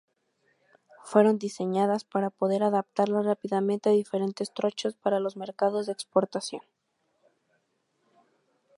Fueron 1.03 1.37
diseñadas 1.37 2.05
para 2.05 2.31
poder 2.31 2.63
adaptarlas 2.63 3.23
rápidamente 3.23 3.89
a 3.89 3.91
diferentes 3.91 4.51
trochas 4.51 4.95
para 4.95 5.19
los 5.19 5.37
mercados 5.37 5.85
de 5.85 5.91
exportación. 5.91 6.63